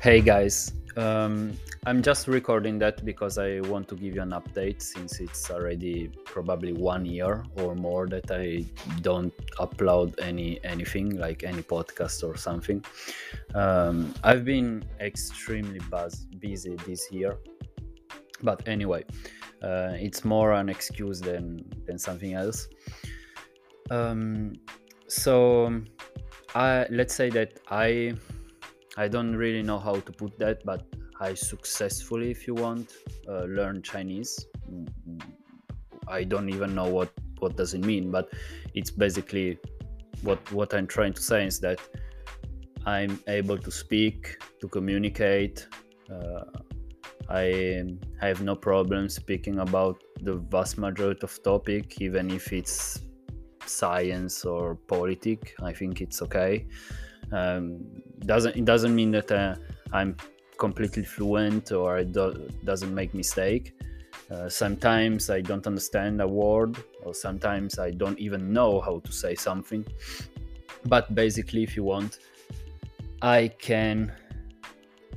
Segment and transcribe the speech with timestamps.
[0.00, 4.80] Hey guys, um, I'm just recording that because I want to give you an update
[4.80, 8.64] since it's already probably one year or more that I
[9.00, 12.84] don't upload any anything like any podcast or something.
[13.56, 17.36] Um, I've been extremely buzz, busy this year,
[18.40, 19.04] but anyway,
[19.64, 22.68] uh, it's more an excuse than than something else.
[23.90, 24.52] Um,
[25.08, 25.82] so
[26.54, 28.14] I let's say that I
[28.98, 30.82] I don't really know how to put that, but
[31.20, 32.92] I successfully, if you want,
[33.28, 34.46] uh, learn Chinese.
[36.08, 38.28] I don't even know what what does it mean, but
[38.74, 39.58] it's basically
[40.22, 41.78] what what I'm trying to say is that
[42.86, 45.68] I'm able to speak, to communicate.
[46.10, 46.44] Uh,
[47.28, 47.84] I
[48.20, 53.02] have no problem speaking about the vast majority of topic, even if it's
[53.64, 55.54] science or politic.
[55.62, 56.66] I think it's okay.
[57.32, 59.54] Um, doesn't it doesn't mean that uh,
[59.92, 60.16] I'm
[60.58, 63.74] completely fluent or it do, doesn't make mistake.
[64.30, 69.12] Uh, sometimes I don't understand a word, or sometimes I don't even know how to
[69.12, 69.86] say something.
[70.84, 72.18] But basically, if you want,
[73.22, 74.12] I can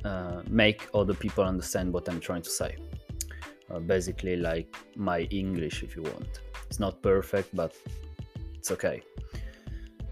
[0.04, 2.76] uh, make other people understand what I'm trying to say.
[3.70, 6.40] Uh, basically, like my English, if you want.
[6.66, 7.74] It's not perfect, but
[8.54, 9.02] it's okay.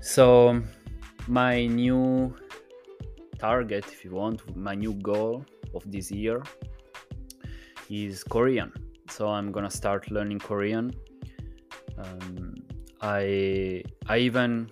[0.01, 0.63] So
[1.31, 2.35] my new
[3.39, 5.45] target, if you want, my new goal
[5.77, 6.43] of this year
[7.89, 8.73] is Korean.
[9.09, 10.93] So I'm gonna start learning Korean.
[11.97, 12.57] Um,
[13.01, 14.71] I I even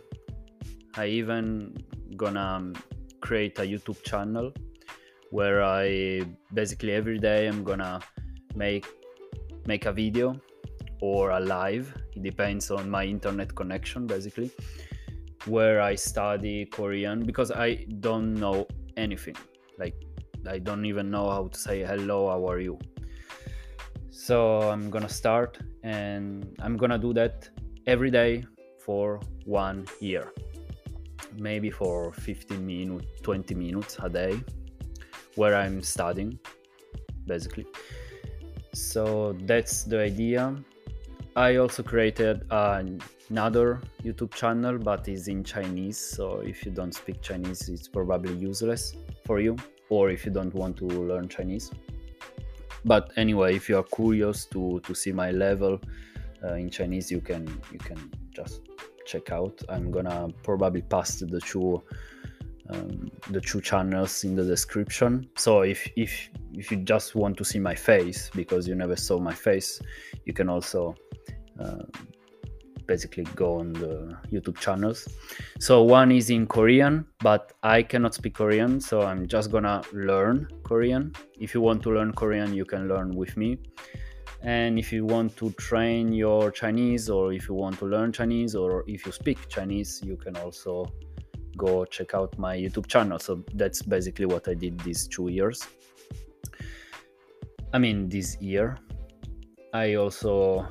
[0.96, 1.76] I even
[2.16, 2.72] gonna
[3.20, 4.52] create a YouTube channel
[5.30, 6.22] where I
[6.54, 8.00] basically every day I'm gonna
[8.56, 8.86] make
[9.66, 10.40] make a video
[11.00, 11.94] or a live.
[12.16, 14.50] It depends on my internet connection basically
[15.48, 19.36] where I study Korean because I don't know anything.
[19.78, 19.94] Like
[20.46, 22.78] I don't even know how to say hello, how are you?
[24.10, 27.48] So I'm gonna start and I'm gonna do that
[27.86, 28.44] every day
[28.78, 30.32] for one year.
[31.38, 34.40] Maybe for 15 minutes, 20 minutes a day
[35.36, 36.38] where I'm studying
[37.26, 37.66] basically.
[38.74, 40.54] So that's the idea.
[41.38, 45.96] I also created another YouTube channel, but it's in Chinese.
[45.96, 49.54] So if you don't speak Chinese, it's probably useless for you,
[49.88, 51.70] or if you don't want to learn Chinese.
[52.84, 55.80] But anyway, if you are curious to to see my level
[56.42, 58.62] uh, in Chinese, you can you can just
[59.06, 59.62] check out.
[59.68, 61.80] I'm gonna probably paste the two
[62.70, 65.28] um, the two channels in the description.
[65.36, 69.18] So if if if you just want to see my face because you never saw
[69.18, 69.80] my face,
[70.24, 70.94] you can also
[71.58, 71.84] uh,
[72.86, 75.08] basically go on the YouTube channels.
[75.60, 80.48] So one is in Korean, but I cannot speak Korean, so I'm just gonna learn
[80.64, 81.12] Korean.
[81.38, 83.58] If you want to learn Korean, you can learn with me.
[84.42, 88.54] And if you want to train your Chinese, or if you want to learn Chinese,
[88.54, 90.92] or if you speak Chinese, you can also
[91.58, 93.18] go check out my YouTube channel.
[93.18, 95.66] So that's basically what I did these two years.
[97.74, 98.78] I mean, this year.
[99.74, 100.66] I also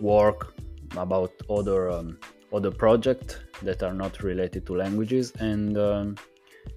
[0.00, 0.54] work
[0.96, 2.18] about other um,
[2.52, 6.16] other projects that are not related to languages and um,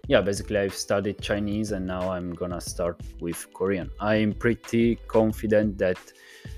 [0.07, 5.77] yeah basically i've studied chinese and now i'm gonna start with korean i'm pretty confident
[5.77, 5.97] that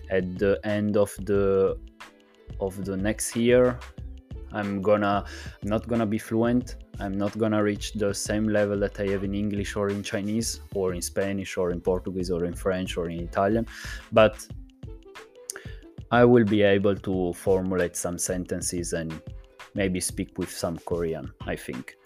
[0.09, 1.77] at the end of the
[2.59, 3.79] of the next year
[4.51, 5.23] i'm gonna
[5.63, 9.33] not gonna be fluent i'm not gonna reach the same level that i have in
[9.33, 13.19] english or in chinese or in spanish or in portuguese or in french or in
[13.19, 13.65] italian
[14.11, 14.47] but
[16.11, 19.19] I will be able to formulate some sentences and
[19.73, 21.97] maybe speak with some Korean, I think.